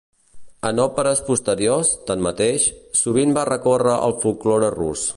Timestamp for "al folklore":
3.99-4.77